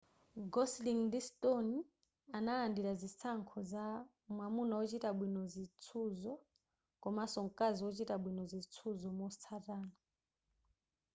[0.53, 1.75] gosling ndi stone
[2.37, 3.85] analandira zinsankho za
[4.33, 6.33] mwamuna wochita bwino zitsuzo
[7.03, 9.93] komanso mkazi ochita bwino zitsuzo motsatana